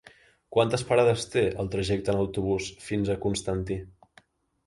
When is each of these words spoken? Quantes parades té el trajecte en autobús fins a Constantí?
Quantes 0.55 0.83
parades 0.91 1.25
té 1.33 1.43
el 1.63 1.69
trajecte 1.75 2.11
en 2.15 2.21
autobús 2.23 2.69
fins 2.87 3.11
a 3.11 3.17
Constantí? 3.27 3.77